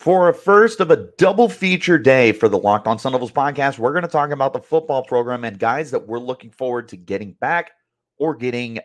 [0.00, 3.78] For a first of a double feature day for the Locked On Sun Devils podcast,
[3.78, 6.96] we're going to talk about the football program and guys that we're looking forward to
[6.96, 7.72] getting back
[8.16, 8.80] or getting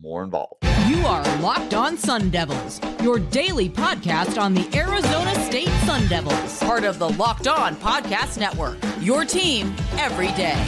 [0.00, 0.64] more involved.
[0.88, 6.58] You are Locked On Sun Devils, your daily podcast on the Arizona State Sun Devils,
[6.58, 8.76] part of the Locked On Podcast Network.
[9.00, 10.60] Your team every day.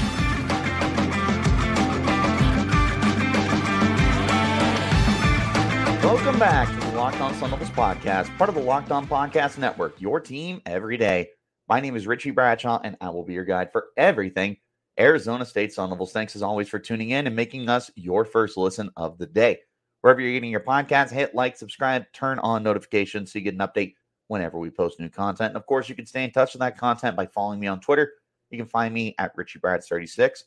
[6.04, 10.18] Welcome back Locked On Sun Devils podcast, part of the Locked On Podcast Network, your
[10.18, 11.28] team every day.
[11.68, 14.56] My name is Richie Bradshaw, and I will be your guide for everything
[14.98, 16.10] Arizona State Sun Devils.
[16.10, 19.60] Thanks as always for tuning in and making us your first listen of the day.
[20.00, 23.60] Wherever you're getting your podcast, hit like, subscribe, turn on notifications so you get an
[23.60, 23.94] update
[24.26, 25.50] whenever we post new content.
[25.50, 27.78] And of course, you can stay in touch with that content by following me on
[27.78, 28.14] Twitter.
[28.50, 30.42] You can find me at Richie Brads36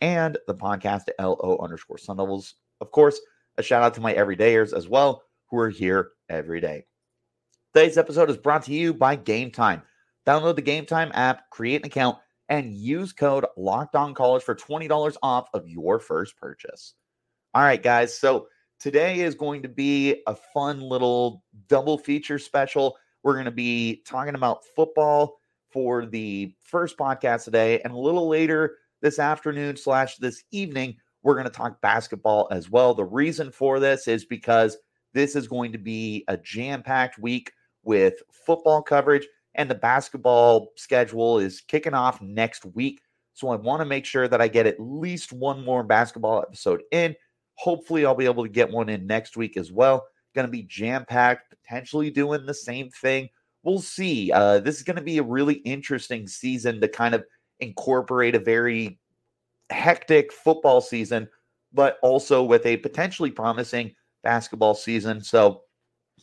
[0.00, 2.54] and the podcast at LO underscore Sun Devils.
[2.80, 3.20] Of course,
[3.58, 6.86] a shout out to my everydayers as well, who are here every day.
[7.74, 9.82] Today's episode is brought to you by Game Time.
[10.26, 14.54] Download the Game Time app, create an account, and use code Locked On College for
[14.54, 16.94] $20 off of your first purchase.
[17.54, 18.18] All right, guys.
[18.18, 22.96] So today is going to be a fun little double feature special.
[23.22, 25.38] We're going to be talking about football
[25.70, 31.34] for the first podcast today, and a little later this afternoon slash this evening, we're
[31.34, 32.94] going to talk basketball as well.
[32.94, 34.76] The reason for this is because
[35.12, 40.72] this is going to be a jam packed week with football coverage, and the basketball
[40.76, 43.00] schedule is kicking off next week.
[43.34, 46.82] So I want to make sure that I get at least one more basketball episode
[46.92, 47.14] in.
[47.54, 50.06] Hopefully, I'll be able to get one in next week as well.
[50.34, 53.28] Going to be jam packed, potentially doing the same thing.
[53.62, 54.30] We'll see.
[54.32, 57.24] Uh, this is going to be a really interesting season to kind of
[57.60, 58.98] incorporate a very
[59.70, 61.28] hectic football season,
[61.72, 65.22] but also with a potentially promising basketball season.
[65.22, 65.62] So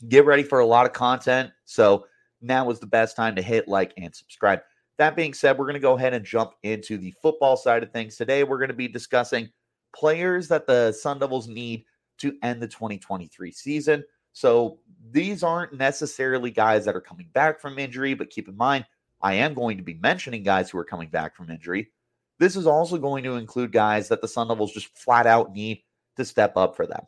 [0.07, 1.51] get ready for a lot of content.
[1.65, 2.05] So
[2.41, 4.61] now is the best time to hit like and subscribe.
[4.97, 7.91] That being said, we're going to go ahead and jump into the football side of
[7.91, 8.15] things.
[8.15, 9.49] Today, we're going to be discussing
[9.95, 11.85] players that the Sun Devils need
[12.19, 14.03] to end the 2023 season.
[14.33, 14.79] So
[15.11, 18.85] these aren't necessarily guys that are coming back from injury, but keep in mind,
[19.21, 21.91] I am going to be mentioning guys who are coming back from injury.
[22.39, 25.81] This is also going to include guys that the Sun Devils just flat out need
[26.17, 27.01] to step up for them.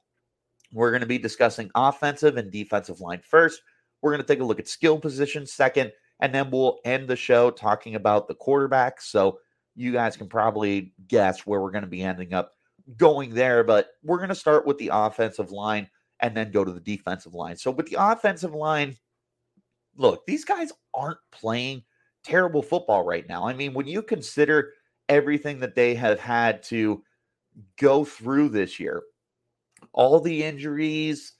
[0.73, 3.61] We're going to be discussing offensive and defensive line first.
[4.01, 7.15] We're going to take a look at skill positions second, and then we'll end the
[7.15, 9.01] show talking about the quarterback.
[9.01, 9.39] So
[9.75, 12.53] you guys can probably guess where we're going to be ending up
[12.97, 15.89] going there, but we're going to start with the offensive line
[16.21, 17.55] and then go to the defensive line.
[17.55, 18.95] So with the offensive line,
[19.95, 21.83] look, these guys aren't playing
[22.23, 23.47] terrible football right now.
[23.47, 24.73] I mean, when you consider
[25.09, 27.03] everything that they have had to
[27.77, 29.01] go through this year.
[29.93, 31.33] All the injuries,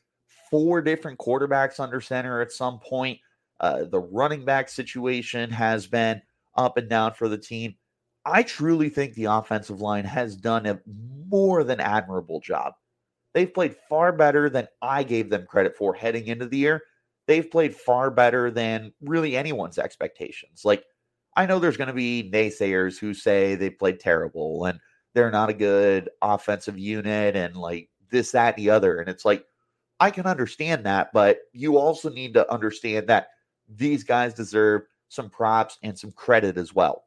[0.49, 3.19] four different quarterbacks under center at some point.
[3.59, 6.21] Uh, the running back situation has been
[6.55, 7.75] up and down for the team.
[8.25, 10.79] I truly think the offensive line has done a
[11.29, 12.73] more than admirable job.
[13.33, 16.83] They've played far better than I gave them credit for heading into the year.
[17.27, 20.61] They've played far better than really anyone's expectations.
[20.65, 20.83] Like
[21.35, 24.79] I know there's going to be naysayers who say they played terrible and
[25.13, 28.99] they're not a good offensive unit and like this, that, and the other.
[28.99, 29.45] And it's like,
[29.99, 33.29] I can understand that, but you also need to understand that
[33.67, 37.03] these guys deserve some props and some credit as well.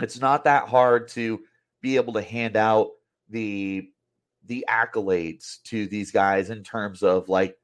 [0.00, 1.40] It's not that hard to
[1.80, 2.90] be able to hand out
[3.28, 3.88] the
[4.46, 7.56] the accolades to these guys in terms of like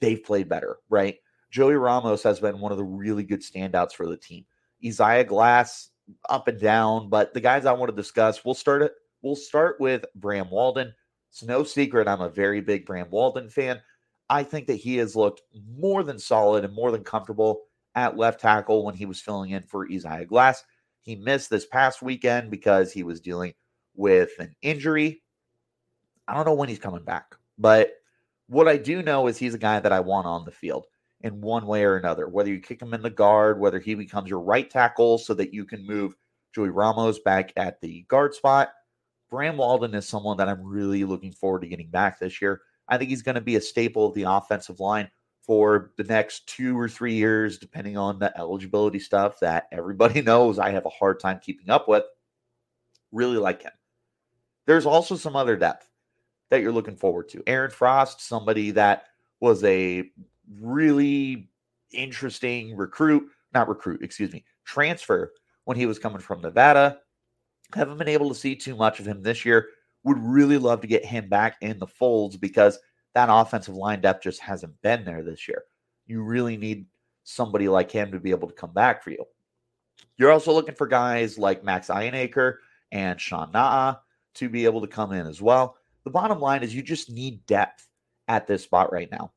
[0.00, 1.16] they've played better, right?
[1.50, 4.44] Joey Ramos has been one of the really good standouts for the team.
[4.84, 5.90] Isaiah Glass
[6.28, 8.92] up and down, but the guys I want to discuss, we'll start it.
[9.22, 10.92] We'll start with Bram Walden.
[11.34, 13.80] It's no secret I'm a very big Bram Walden fan.
[14.30, 15.42] I think that he has looked
[15.76, 17.62] more than solid and more than comfortable
[17.96, 20.62] at left tackle when he was filling in for Isaiah Glass.
[21.00, 23.52] He missed this past weekend because he was dealing
[23.96, 25.24] with an injury.
[26.28, 27.94] I don't know when he's coming back, but
[28.46, 30.86] what I do know is he's a guy that I want on the field
[31.22, 32.28] in one way or another.
[32.28, 35.52] Whether you kick him in the guard, whether he becomes your right tackle so that
[35.52, 36.14] you can move
[36.54, 38.70] Joey Ramos back at the guard spot.
[39.30, 42.62] Bram Walden is someone that I'm really looking forward to getting back this year.
[42.88, 45.10] I think he's going to be a staple of the offensive line
[45.42, 50.58] for the next two or three years, depending on the eligibility stuff that everybody knows
[50.58, 52.04] I have a hard time keeping up with.
[53.12, 53.72] Really like him.
[54.66, 55.88] There's also some other depth
[56.50, 57.42] that you're looking forward to.
[57.46, 59.04] Aaron Frost, somebody that
[59.40, 60.10] was a
[60.60, 61.48] really
[61.92, 65.32] interesting recruit, not recruit, excuse me, transfer
[65.64, 66.98] when he was coming from Nevada.
[67.74, 69.68] Haven't been able to see too much of him this year.
[70.04, 72.78] Would really love to get him back in the folds because
[73.14, 75.64] that offensive line depth just hasn't been there this year.
[76.06, 76.86] You really need
[77.22, 79.24] somebody like him to be able to come back for you.
[80.16, 82.56] You're also looking for guys like Max Iheanachor
[82.92, 83.96] and Sean Naa
[84.34, 85.76] to be able to come in as well.
[86.04, 87.88] The bottom line is you just need depth
[88.28, 89.32] at this spot right now.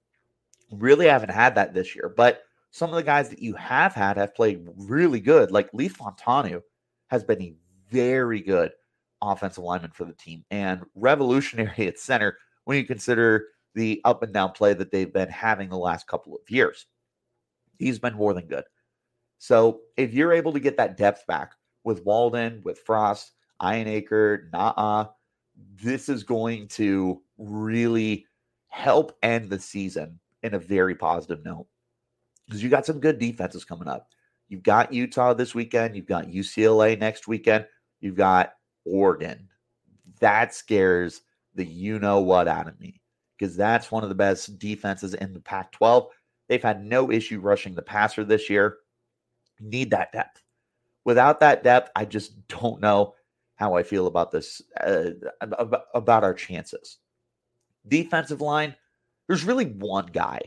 [0.71, 4.17] Really haven't had that this year, but some of the guys that you have had
[4.17, 5.51] have played really good.
[5.51, 6.61] Like Leif Fautanu
[7.07, 7.55] has been a
[7.89, 8.71] very good
[9.21, 14.33] offensive lineman for the team and revolutionary at center when you consider the up and
[14.33, 16.85] down play that they've been having the last couple of years.
[17.77, 18.63] He's been more than good.
[19.37, 21.53] So if you're able to get that depth back
[21.83, 25.07] with Walden, with Frost, Iheanachor, Naa,
[25.75, 28.25] this is going to really
[28.69, 31.67] help end the season in a very positive note.
[32.45, 34.09] Because you got some good defenses coming up.
[34.49, 35.95] You've got Utah this weekend.
[35.95, 37.65] You've got UCLA next weekend.
[37.99, 38.53] You've got
[38.85, 39.49] Oregon.
[40.19, 41.21] That scares
[41.55, 43.01] the you know what out of me
[43.37, 46.07] because that's one of the best defenses in the Pac 12.
[46.47, 48.77] They've had no issue rushing the passer this year.
[49.59, 50.41] Need that depth.
[51.03, 53.15] Without that depth, I just don't know
[53.55, 55.11] how I feel about this, uh,
[55.41, 56.97] about our chances.
[57.87, 58.75] Defensive line,
[59.27, 60.39] there's really one guy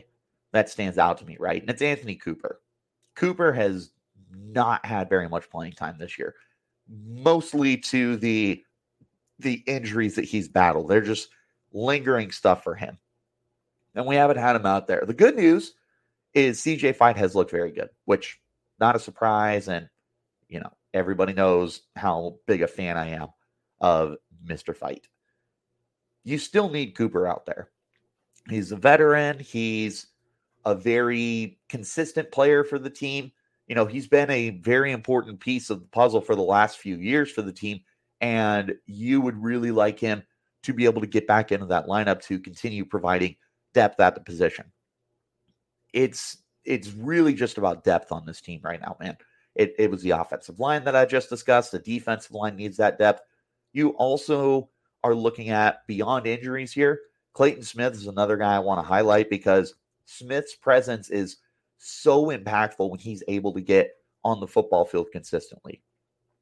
[0.53, 1.61] that stands out to me, right?
[1.61, 2.61] And it's Anthony Cooper.
[3.15, 3.91] Cooper has
[4.33, 6.35] not had very much playing time this year,
[6.91, 8.63] mostly to the
[9.39, 10.87] the injuries that he's battled.
[10.87, 11.29] They're just
[11.73, 12.97] lingering stuff for him.
[13.95, 15.03] And we haven't had him out there.
[15.05, 15.73] The good news
[16.33, 18.39] is CJ Fite has looked very good, which
[18.79, 19.67] not a surprise.
[19.67, 19.89] And,
[20.47, 23.27] you know, everybody knows how big a fan I am
[23.81, 24.15] of
[24.45, 24.75] Mr.
[24.75, 25.07] Fite.
[26.23, 27.69] You still need Cooper out there.
[28.49, 29.39] He's a veteran.
[29.39, 30.07] He's
[30.65, 33.31] a very consistent player for the team.
[33.71, 36.97] You know, he's been a very important piece of the puzzle for the last few
[36.97, 37.79] years for the team.
[38.19, 40.23] And you would really like him
[40.63, 43.37] to be able to get back into that lineup to continue providing
[43.73, 44.65] depth at the position.
[45.93, 49.15] It's it's really just about depth on this team right now, man.
[49.55, 51.71] It, it was the offensive line that I just discussed.
[51.71, 53.21] The defensive line needs that depth.
[53.71, 54.69] You also
[55.01, 56.99] are looking at beyond injuries here.
[57.31, 61.37] Clayton Smith is another guy I want to highlight because Smith's presence is
[61.81, 63.91] so impactful when he's able to get
[64.23, 65.81] on the football field consistently.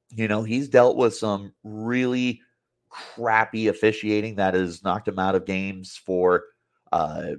[0.09, 2.41] You know, he's dealt with some really
[2.89, 6.45] crappy officiating that has knocked him out of games for
[6.91, 7.31] uh,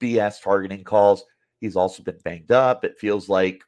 [0.00, 1.24] BS targeting calls.
[1.60, 2.84] He's also been banged up.
[2.84, 3.62] It feels like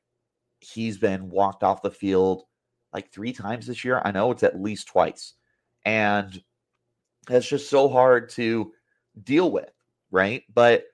[0.61, 2.43] he's been walked off the field
[2.93, 4.03] like three times this year.
[4.05, 5.35] I know it's at least twice.
[5.85, 6.43] And
[7.31, 8.73] it's just so hard to
[9.23, 9.71] deal with,
[10.11, 10.43] right?
[10.53, 10.85] But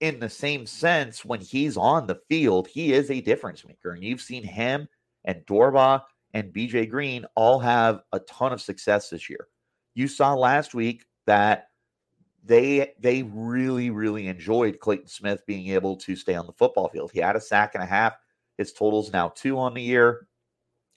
[0.00, 3.92] in the same sense, when he's on the field, he is a difference maker.
[3.92, 4.88] And you've seen him
[5.24, 6.02] and Dorbah
[6.34, 9.48] and BJ Green all have a ton of success this year.
[9.94, 11.68] You saw last week that
[12.44, 17.10] they they really really enjoyed Clayton Smith being able to stay on the football field.
[17.12, 18.16] He had a sack and a half.
[18.56, 20.28] His total's now two on the year.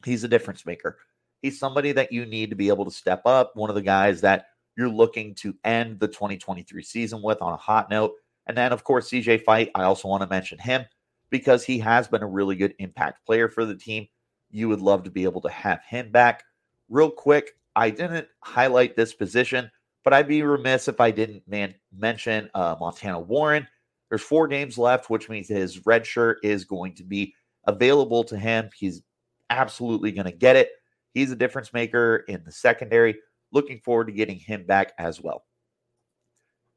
[0.06, 0.98] He's a difference maker.
[1.42, 3.52] He's somebody that you need to be able to step up.
[3.56, 4.46] One of the guys that
[4.78, 8.14] you're looking to end the 2023 season with on a hot note.
[8.48, 9.72] And then, of course, CJ Fite.
[9.76, 10.86] I also want to mention him
[11.30, 14.08] because he has been a really good impact player for the team.
[14.50, 16.44] You would love to be able to have him back.
[16.90, 19.72] Real quick, I didn't highlight this position,
[20.04, 23.68] but I'd be remiss if I didn't man- mention uh, Montana Warren.
[24.10, 27.34] There's four games left, which means his red shirt is going to be
[27.66, 28.70] available to him.
[28.76, 29.02] He's
[29.50, 30.70] absolutely going to get it.
[31.14, 33.16] He's a difference maker in the secondary.
[33.54, 35.46] Looking forward to getting him back as well.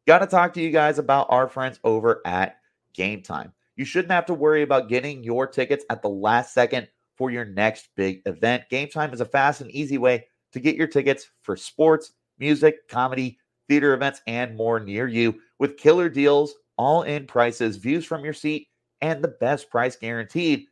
[0.07, 2.59] Got to talk to you guys about our friends over at
[2.93, 3.53] Game Time.
[3.77, 7.47] You shouldn't have to worry about getting your tickets at the last second for your
[7.47, 8.65] next big event.
[8.69, 12.87] Game Time is a fast and easy way to get your tickets for sports, music,
[12.89, 18.25] comedy, theater events, and more near you with killer deals, all in prices, views from
[18.25, 18.69] your seat,
[19.01, 20.67] and the best price guaranteed.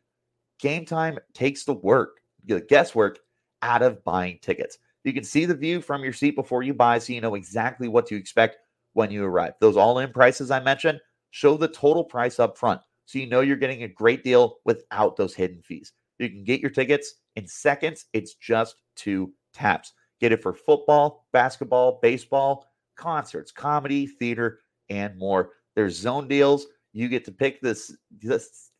[0.60, 3.18] Game time takes the work, the guesswork
[3.62, 4.76] out of buying tickets.
[5.04, 7.88] You can see the view from your seat before you buy so you know exactly
[7.88, 8.58] what to expect
[8.94, 9.54] when you arrive.
[9.60, 13.40] Those all in prices I mentioned show the total price up front so you know
[13.40, 15.92] you're getting a great deal without those hidden fees.
[16.18, 18.06] You can get your tickets in seconds.
[18.12, 19.92] It's just two taps.
[20.20, 25.50] Get it for football, basketball, baseball, concerts, comedy, theater, and more.
[25.74, 26.66] There's zone deals.
[26.92, 28.70] You get to pick this, this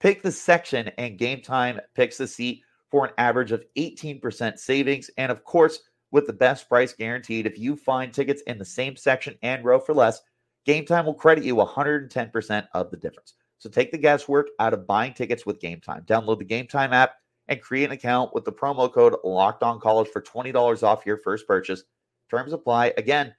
[0.00, 5.10] pick the section, and game time picks the seat for an average of 18% savings.
[5.16, 5.78] And of course,
[6.10, 9.78] with the best price guaranteed, if you find tickets in the same section and row
[9.78, 10.20] for less,
[10.66, 13.34] Game Time will credit you 110% of the difference.
[13.58, 16.02] So take the guesswork out of buying tickets with Game Time.
[16.06, 17.14] Download the Game Time app
[17.48, 21.18] and create an account with the promo code Locked On College for $20 off your
[21.18, 21.84] first purchase.
[22.30, 22.94] Terms apply.
[22.96, 23.34] Again,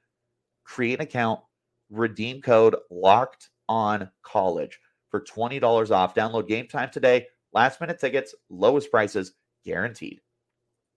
[0.64, 1.40] create an account,
[1.90, 6.14] redeem code Locked On College for $20 off.
[6.14, 7.28] Download game time today.
[7.54, 9.34] Last minute tickets, lowest prices
[9.66, 10.22] guaranteed.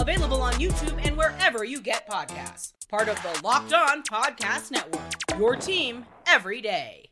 [0.00, 2.72] Available on YouTube and wherever you get podcasts.
[2.88, 5.38] Part of the Locked On Podcast Network.
[5.38, 7.10] Your team every day.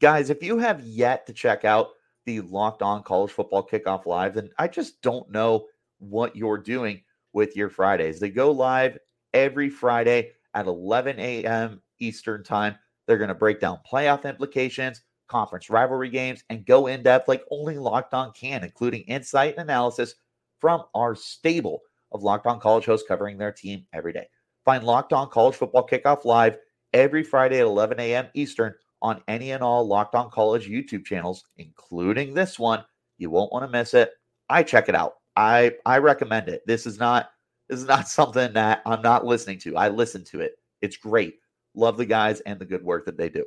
[0.00, 1.90] Guys, if you have yet to check out
[2.26, 5.66] the Locked On College Football Kickoff Live, then I just don't know
[5.98, 7.00] what you're doing
[7.32, 8.18] with your Fridays.
[8.18, 8.98] They go live
[9.32, 11.80] every Friday at 11 a.m.
[12.00, 12.74] Eastern Time.
[13.06, 17.44] They're going to break down playoff implications, conference rivalry games, and go in depth like
[17.52, 20.16] only Locked On can, including insight and analysis
[20.60, 24.28] from our stable of Locked On College hosts covering their team every day.
[24.64, 26.56] Find Locked On College Football Kickoff Live
[26.92, 28.28] every Friday at 11 a.m.
[28.34, 32.84] Eastern on any and all Locked On College YouTube channels, including this one.
[33.18, 34.12] You won't want to miss it.
[34.48, 35.14] I check it out.
[35.36, 36.66] I I recommend it.
[36.66, 37.30] This is not
[37.68, 39.76] this is not something that I'm not listening to.
[39.76, 40.52] I listen to it.
[40.82, 41.36] It's great.
[41.74, 43.44] Love the guys and the good work that they do.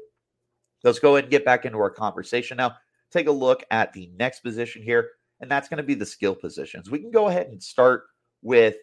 [0.84, 2.76] Let's go ahead and get back into our conversation now.
[3.12, 6.36] Take a look at the next position here, and that's going to be the skill
[6.36, 6.90] positions.
[6.90, 8.04] We can go ahead and start
[8.42, 8.76] with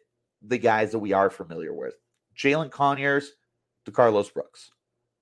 [0.42, 1.94] the guys that we are familiar with
[2.36, 3.32] Jalin Conyers
[3.86, 4.70] DeCarlos Brooks.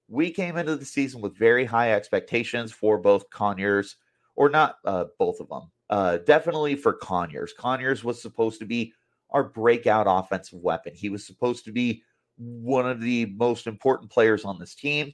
[0.08, 3.96] We came into the season with very high expectations for both Conyers,
[4.34, 5.70] or not uh, both of them.
[5.88, 7.52] Uh, definitely for Conyers.
[7.52, 8.92] Conyers was supposed to be
[9.30, 10.94] our breakout offensive weapon.
[10.94, 12.02] He was supposed to be
[12.36, 15.12] one of the most important players on this team.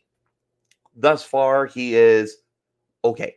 [0.95, 2.39] Thus far, he is
[3.05, 3.37] okay.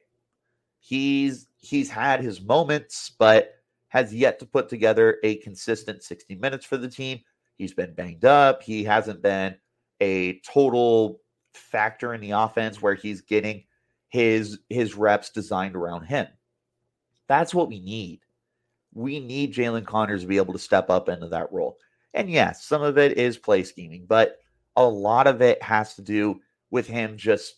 [0.80, 3.56] He's he's had his moments, but
[3.90, 7.20] has yet to put together a consistent 60 minutes for the team.
[7.58, 8.62] He's been banged up.
[8.62, 9.56] He hasn't been
[10.02, 11.22] a total
[11.54, 13.64] factor in the offense where he's getting
[14.10, 16.28] his his reps designed around him.
[17.28, 18.22] That's what we need.
[18.94, 21.78] We need Jalin Conyers to be able to step up into that role.
[22.14, 24.38] And yes, some of it is play scheming, but
[24.76, 27.56] a lot of it has to do with him just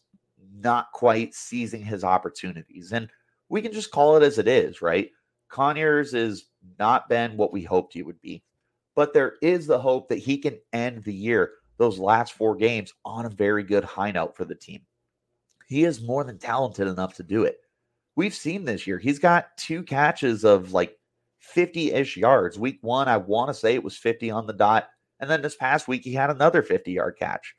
[0.59, 2.91] not quite seizing his opportunities.
[2.91, 3.09] And
[3.49, 5.11] we can just call it as it is, right?
[5.49, 6.45] Conyers has
[6.79, 8.43] not been what we hoped he would be,
[8.95, 12.93] but there is the hope that he can end the year, those last four games,
[13.05, 14.81] on a very good high note for the team.
[15.67, 17.57] He is more than talented enough to do it.
[18.15, 18.97] We've seen this year.
[18.97, 20.97] He's got two catches of like
[21.39, 22.57] 50 ish yards.
[22.57, 24.89] Week one, I want to say it was 50 on the dot.
[25.19, 27.53] And then this past week, he had another 50 yard catch.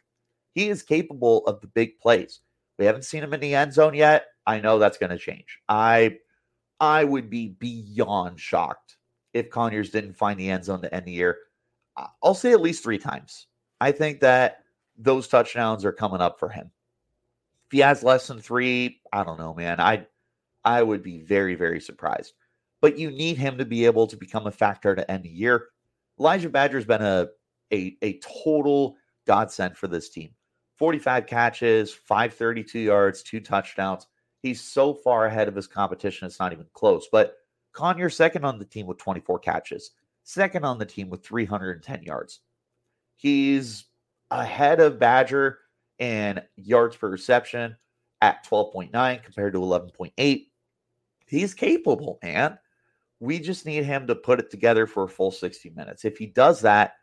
[0.55, 2.41] He is capable of the big plays.
[2.79, 4.27] We haven't seen him in the end zone yet.
[4.49, 5.61] I know that's going to change.
[5.69, 6.17] I
[6.81, 8.97] I would be beyond shocked
[9.35, 11.37] if Conyers didn't find the end zone to end the year.
[12.23, 13.47] I'll say at least three times.
[13.81, 14.63] I think that
[14.97, 16.71] those touchdowns are coming up for him.
[17.67, 19.81] If he has less than three, I don't know, man.
[19.81, 20.07] I
[20.65, 22.33] I would be very, very surprised.
[22.81, 25.67] But you need him to be able to become a factor to end the year.
[26.19, 27.29] Elijhah Badger's been a
[27.71, 30.31] a, a total godsend for this team.
[30.79, 34.07] 45 catches, 532 yards, two touchdowns.
[34.43, 37.09] He's so far ahead of his competition, it's not even close.
[37.11, 37.37] But
[37.73, 39.93] Conyers second on the team with 24 catches,
[40.25, 42.41] second on the team with 310 yards.
[43.17, 43.85] He's
[44.31, 45.59] ahead of Badger
[45.99, 47.77] in yards per reception
[48.21, 50.47] at 12.9 compared to 11.8.
[51.27, 52.59] He's capable, man.
[53.21, 56.05] We just need him to put it together for a full 60 minutes.
[56.05, 56.95] If he does that,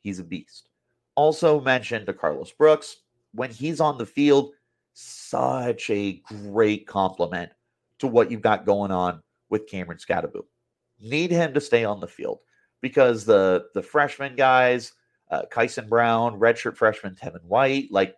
[0.00, 0.68] he's a beast.
[1.16, 2.96] Also mentioned DeCarlos Brooks,
[3.32, 4.52] when he's on the field,
[4.94, 7.50] such a great compliment
[7.98, 9.20] to what you've got going on
[9.50, 10.44] with Cameron Skattebo.
[11.00, 12.38] Need him to stay on the field
[12.80, 14.92] because the the freshman guys,
[15.30, 18.14] uh, Kyson Brown, redshirt freshman Tevin White, like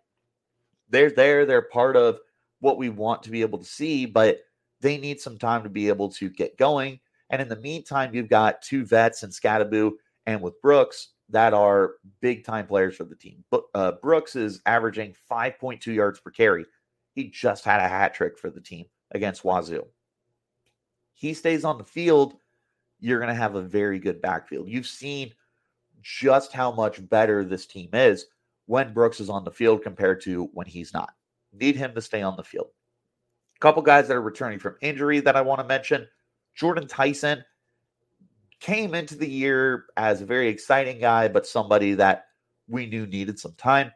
[0.88, 2.18] they're there, they're part of
[2.60, 4.40] what we want to be able to see, but
[4.80, 7.00] they need some time to be able to get going.
[7.30, 9.92] And in the meantime, you've got two vets in Skattebo
[10.26, 13.44] and with Brooks that are big time players for the team.
[13.50, 16.66] But uh, Brooks is averaging 5.2 yards per carry.
[17.14, 19.86] He just had a hat trick for the team against Wazoo.
[21.14, 22.36] He stays on the field,
[23.00, 24.68] you're going to have a very good backfield.
[24.68, 25.32] You've seen
[26.02, 28.26] just how much better this team is
[28.66, 31.14] when Brooks is on the field compared to when he's not.
[31.52, 32.68] Need him to stay on the field.
[33.56, 36.06] A couple guys that are returning from injury that I want to mention
[36.60, 37.42] Jordyn Tyson
[38.60, 42.26] came into the year as a very exciting guy, but somebody that
[42.68, 43.92] we knew needed some time.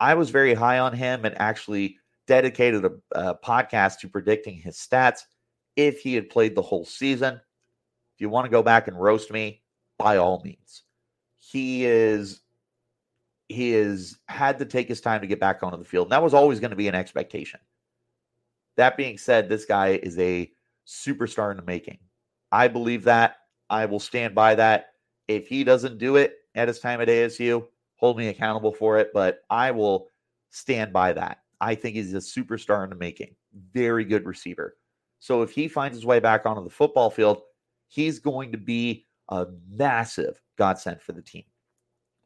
[0.00, 4.76] I was very high on him and actually dedicated a, a podcast to predicting his
[4.76, 5.20] stats
[5.76, 7.34] if he had played the whole season.
[7.34, 9.62] If you want to go back and roast me,
[9.98, 10.82] by all means.
[11.40, 12.40] He is
[13.48, 16.06] he has had to take his time to get back onto the field.
[16.06, 17.60] And that was always going to be an expectation.
[18.76, 20.52] That being said, this guy is a
[20.86, 21.98] superstar in the making.
[22.52, 23.36] I believe that.
[23.70, 24.86] I will stand by that.
[25.26, 29.10] If he doesn't do it at his time at ASU, hold me accountable for it,
[29.12, 30.08] but I will
[30.50, 31.38] stand by that.
[31.60, 33.34] I think he's a superstar in the making.
[33.72, 34.76] Very good receiver.
[35.18, 37.42] So if he finds his way back onto the football field,
[37.88, 41.44] he's going to be a massive godsend for the team.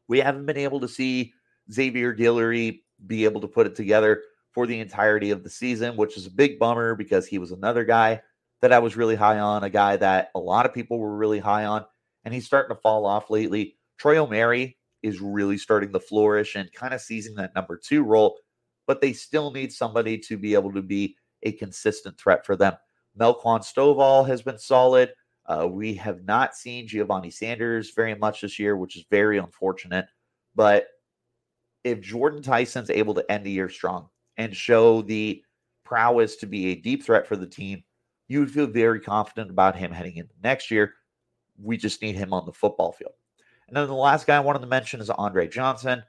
[0.07, 1.33] We haven't been able to see
[1.71, 4.21] Xavier Guillory be able to put it together
[4.51, 7.83] for the entirety of the season, which is a big bummer because he was another
[7.83, 8.21] guy
[8.63, 11.39] that I was really high on, a guy that a lot of people were really
[11.39, 11.83] high on,
[12.23, 13.75] and he's starting to fall off lately.
[13.97, 18.37] Troy Omeire is really starting to flourish and kind of seizing that number two role,
[18.87, 22.71] but they still need somebody to be able to be a consistent threat for them.
[23.19, 25.11] Melquan Stovall has been solid.
[25.45, 30.05] Uh, we have not seen Giovanni Sanders very much this year, which is very unfortunate.
[30.55, 30.87] But
[31.83, 35.43] if Jordyn Tyson's able to end the year strong and show the
[35.83, 37.83] prowess to be a deep threat for the team,
[38.33, 40.95] you would feel very confident about him heading into next year.
[41.61, 43.13] We just need him on the football field.
[43.67, 46.03] And then the last guy I wanted to mention is Andre Johnson.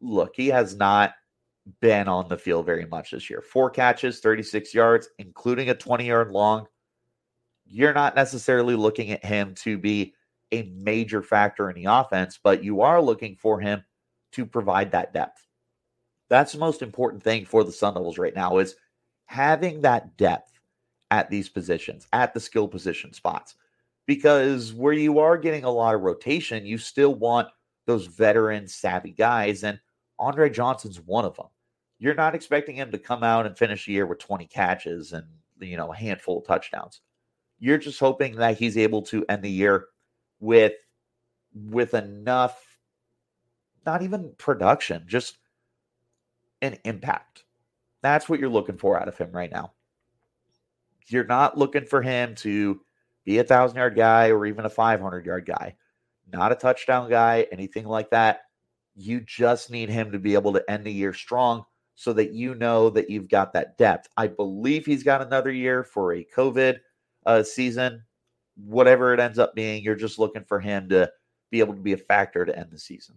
[0.00, 1.14] Look, he has not
[1.80, 3.42] been on the field very much this year.
[3.42, 6.68] Four catches, 36 yards, including a 20 yard long.
[7.66, 10.14] You're not necessarily looking at him to be
[10.52, 13.82] a major factor in the offense, but you are looking for him
[14.32, 15.44] to provide that depth.
[16.28, 18.76] That's the most important thing for the Sun Devils right now is
[19.26, 20.53] having that depth
[21.14, 23.54] at these positions, at the skill position spots.
[24.06, 27.48] Because where you are getting a lot of rotation, you still want
[27.86, 29.64] those veteran savvy guys.
[29.64, 29.80] And
[30.18, 31.46] Andre Johnson's one of them
[31.98, 35.26] you're not expecting him to come out and finish the year with 20 catches and
[35.60, 37.00] you know a handful of touchdowns.
[37.58, 39.86] You're just hoping that he's able to end the year
[40.40, 40.74] with
[41.54, 42.62] with enough
[43.86, 45.38] not even production, just
[46.62, 47.44] an impact.
[48.02, 49.72] That's what you're looking for out of him right now.
[51.08, 52.80] You're not looking for him to
[53.24, 55.76] be a thousand yard guy or even a 500 yard guy,
[56.32, 58.42] not a touchdown guy, anything like that.
[58.94, 61.64] You just need him to be able to end the year strong
[61.96, 64.08] so that you know that you've got that depth.
[64.16, 66.78] I believe he's got another year for a COVID
[67.26, 68.02] uh, season.
[68.56, 71.10] Whatever it ends up being, you're just looking for him to
[71.50, 73.16] be able to be a factor to end the season.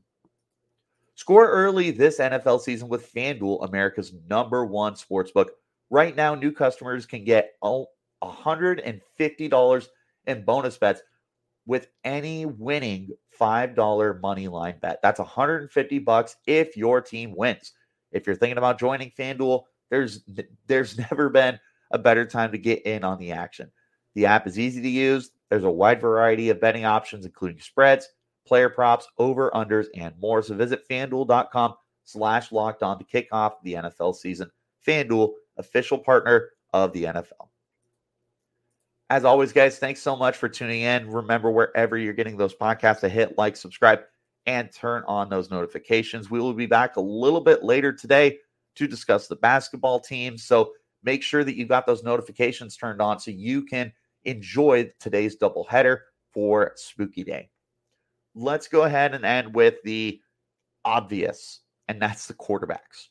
[1.15, 5.51] Score early this NFL season with FanDuel, America's number one sports book.
[5.89, 9.87] Right now, new customers can get $150
[10.27, 11.01] in bonus bets
[11.65, 14.99] with any winning $5 money line bet.
[15.01, 17.73] That's 150 bucks if your team wins.
[18.11, 20.23] If you're thinking about joining FanDuel, there's
[20.67, 21.59] there's never been
[21.91, 23.71] a better time to get in on the action.
[24.15, 25.31] The app is easy to use.
[25.49, 28.09] There's a wide variety of betting options, including spreads,
[28.45, 30.41] player props, over unders, and more.
[30.41, 34.49] So visit fanduel.com slash locked on to kick off the NFL season.
[34.85, 37.49] FanDuel, official partner of the NFL.
[39.09, 41.09] As always, guys, thanks so much for tuning in.
[41.09, 44.01] Remember, wherever you're getting those podcasts, to hit like, subscribe,
[44.45, 46.29] and turn on those notifications.
[46.29, 48.37] We will be back a little bit later today
[48.75, 50.37] to discuss the basketball team.
[50.37, 50.71] So
[51.03, 53.93] make sure that you've got those notifications turned on so you can
[54.25, 55.99] enjoy today's doubleheader
[56.33, 57.49] for Spooky Day.
[58.35, 60.19] Let's go ahead and end with the
[60.85, 63.07] obvious, and that's the quarterbacks.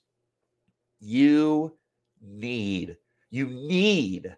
[1.00, 1.76] You
[2.22, 2.96] need,
[3.30, 4.36] you need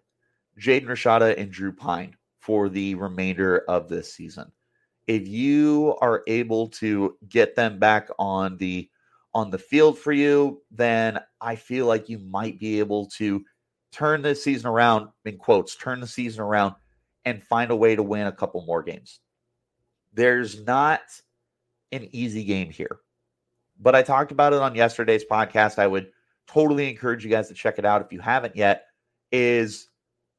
[0.59, 4.51] Jaden Rashada and Drew Pyne for the remainder of this season
[5.09, 8.87] if you are able to get them back on the
[9.33, 13.43] on the field for you, then I feel like you might be able to
[13.91, 16.75] turn this season around in quotes, turn the season around
[17.25, 19.19] and find a way to win a couple more games.
[20.13, 21.01] There's not
[21.91, 22.99] an easy game here.
[23.79, 25.79] But I talked about it on yesterday's podcast.
[25.79, 26.11] I would
[26.51, 28.85] totally encourage you guys to check it out if you haven't yet.
[29.31, 29.89] Is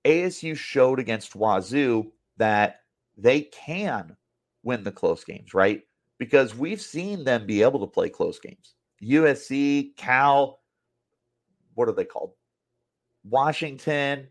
[0.04, 2.80] ASU showed against Wazoo that
[3.16, 4.16] they can
[4.62, 5.82] win the close games, right?
[6.18, 8.74] Because we've seen them be able to play close games.
[9.02, 10.60] USC, Cal,
[11.74, 12.32] what are they called?
[13.24, 14.28] Washington.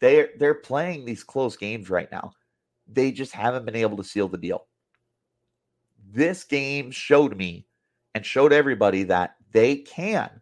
[0.00, 2.32] They're they're playing these close games right now.
[2.86, 4.66] They just haven't been able to seal the deal.
[6.10, 7.66] This game showed me
[8.14, 10.41] and showed everybody that they can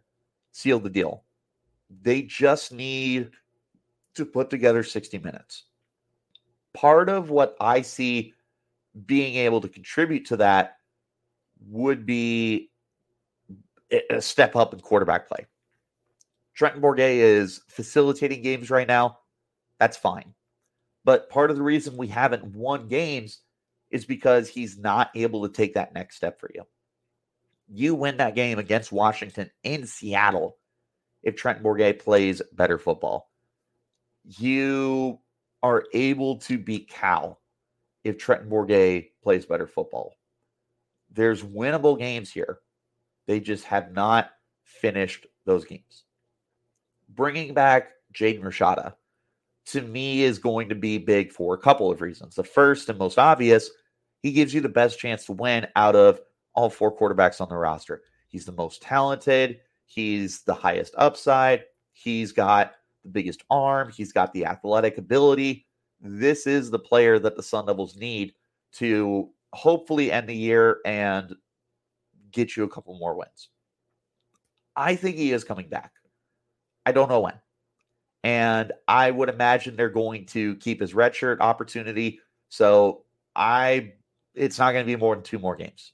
[0.51, 1.23] seal the deal.
[2.01, 3.31] They just need
[4.15, 5.65] to put together 60 minutes.
[6.73, 8.33] Part of what I see
[9.05, 10.77] being able to contribute to that
[11.67, 12.69] would be
[14.09, 15.45] a step up in quarterback play.
[16.53, 19.19] Trenton Bourguet is facilitating games right now.
[19.79, 20.33] That's fine.
[21.03, 23.39] But part of the reason we haven't won games
[23.89, 26.63] is because he's not able to take that next step for you.
[27.73, 30.57] You win that game against Washington in Seattle
[31.23, 33.29] if Trenton Bourguet plays better football.
[34.25, 35.19] You
[35.63, 37.39] are able to beat Cal
[38.03, 40.15] if Trenton Bourguet plays better football.
[41.11, 42.59] There's winnable games here.
[43.27, 44.31] They just have not
[44.65, 46.03] finished those games.
[47.07, 48.95] Bringing back Jaden Rashada
[49.67, 52.35] to me is going to be big for a couple of reasons.
[52.35, 53.69] The first and most obvious,
[54.21, 56.19] he gives you the best chance to win out of
[56.53, 58.01] all four quarterbacks on the roster.
[58.27, 64.33] He's the most talented, he's the highest upside, he's got the biggest arm, he's got
[64.33, 65.65] the athletic ability.
[65.99, 68.33] This is the player that the Sun Devils need
[68.73, 71.35] to hopefully end the year and
[72.31, 73.49] get you a couple more wins.
[74.75, 75.91] I think he is coming back.
[76.85, 77.39] I don't know when.
[78.23, 82.19] And I would imagine they're going to keep his redshirt opportunity.
[82.49, 83.03] So
[83.35, 83.93] I
[84.33, 85.93] it's not going to be more than two more games.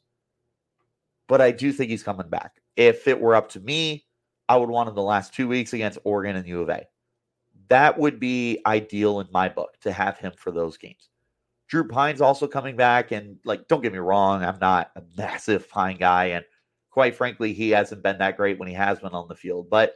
[1.28, 2.62] But I do think he's coming back.
[2.76, 4.06] If it were up to me,
[4.50, 6.86] I would want him the last two weeks against Oregon and U of A.
[7.70, 11.10] That would be ideal in my book to have him for those games.
[11.68, 15.70] Drew Pyne's also coming back, and like, don't get me wrong, I'm not a massive
[15.70, 16.46] Pyne guy, and
[16.92, 19.70] quite frankly, he hasn't been that great when he has been on the field.
[19.70, 19.96] But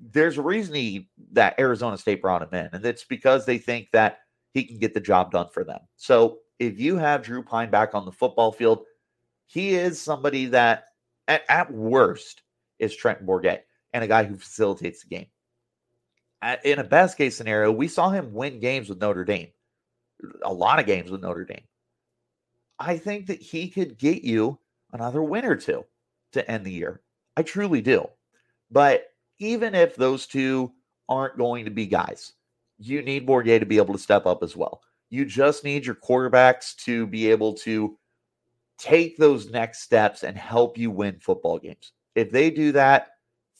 [0.00, 3.88] there's a reason he, that Arizona State brought him in, and it's because they think
[3.92, 4.20] that
[4.54, 5.80] he can get the job done for them.
[5.96, 8.84] So if you have Drew Pyne back on the football field,
[9.46, 10.86] he is somebody that,
[11.28, 12.42] at, at worst,
[12.78, 15.26] is Trent Bourguet and a guy who facilitates the game.
[16.42, 19.48] At, in a best case scenario, we saw him win games with Notre Dame,
[20.42, 21.64] a lot of games with Notre Dame.
[22.78, 24.58] I think that he could get you
[24.92, 25.84] another win or two
[26.32, 27.00] to end the year.
[27.36, 28.06] I truly do.
[28.70, 29.06] But
[29.38, 30.72] even if those two
[31.08, 32.32] aren't going to be guys,
[32.78, 34.82] you need Bourguet to be able to step up as well.
[35.08, 37.96] You just need your quarterbacks to be able to
[38.78, 41.92] take those next steps and help you win football games.
[42.14, 43.08] If they do that,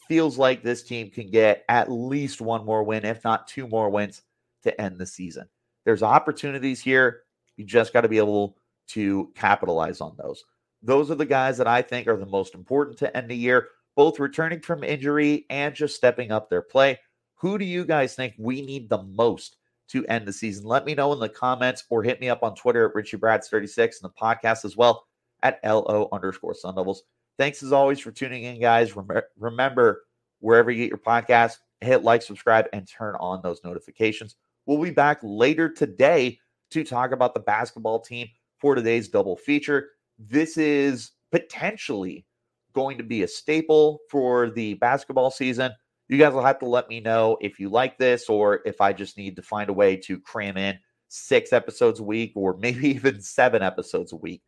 [0.08, 3.90] feels like this team can get at least one more win, if not two more
[3.90, 4.22] wins
[4.62, 5.48] to end the season.
[5.84, 7.22] There's opportunities here.
[7.56, 8.56] You just got to be able
[8.88, 10.44] to capitalize on those.
[10.82, 13.68] Those are the guys that I think are the most important to end the year,
[13.96, 16.98] both returning from injury and just stepping up their play.
[17.36, 19.56] Who do you guys think we need the most
[19.88, 20.64] to end the season?
[20.64, 23.48] Let me know in the comments or hit me up on Twitter at Richie Brads
[23.48, 25.05] 36 and the podcast as well
[25.42, 27.02] at LO underscore Sun Devils.
[27.38, 28.96] Thanks as always for tuning in, guys.
[28.96, 30.04] Rem- remember,
[30.40, 34.36] wherever you get your podcast, hit like, subscribe, and turn on those notifications.
[34.66, 36.38] We'll be back later today
[36.70, 39.90] to talk about the basketball team for today's double feature.
[40.18, 42.26] This is potentially
[42.72, 45.72] going to be a staple for the basketball season.
[46.08, 48.92] You guys will have to let me know if you like this or if I
[48.92, 52.88] just need to find a way to cram in six episodes a week or maybe
[52.88, 54.42] even seven episodes a week.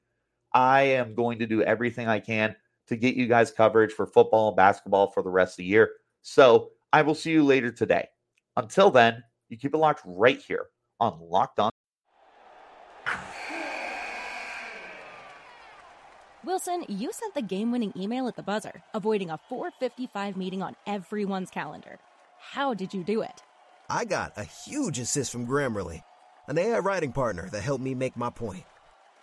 [0.52, 2.56] I am going to do everything I can
[2.88, 5.90] to get you guys coverage for football and basketball for the rest of the year.
[6.22, 8.08] So I will see you later today.
[8.56, 10.66] Until then, you keep it locked right here
[11.00, 11.70] on Locked On.
[16.44, 20.76] Wilson, you sent the game winning email at the buzzer, avoiding a 455 meeting on
[20.86, 21.98] everyone's calendar.
[22.40, 23.42] How did you do it?
[23.90, 26.02] I got a huge assist from Grammarly,
[26.46, 28.64] an AI writing partner that helped me make my point.